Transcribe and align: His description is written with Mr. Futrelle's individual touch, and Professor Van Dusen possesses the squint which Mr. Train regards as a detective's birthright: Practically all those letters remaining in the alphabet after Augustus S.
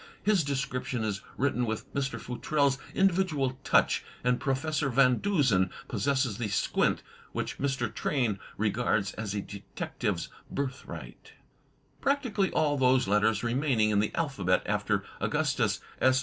His 0.23 0.43
description 0.43 1.03
is 1.03 1.21
written 1.37 1.63
with 1.63 1.93
Mr. 1.93 2.19
Futrelle's 2.19 2.79
individual 2.95 3.59
touch, 3.63 4.03
and 4.23 4.39
Professor 4.39 4.89
Van 4.89 5.19
Dusen 5.19 5.69
possesses 5.87 6.39
the 6.39 6.47
squint 6.47 7.03
which 7.33 7.59
Mr. 7.59 7.93
Train 7.93 8.39
regards 8.57 9.13
as 9.13 9.35
a 9.35 9.41
detective's 9.41 10.29
birthright: 10.49 11.33
Practically 12.01 12.49
all 12.49 12.77
those 12.79 13.07
letters 13.07 13.43
remaining 13.43 13.91
in 13.91 13.99
the 13.99 14.11
alphabet 14.15 14.63
after 14.65 15.03
Augustus 15.19 15.81
S. 16.01 16.19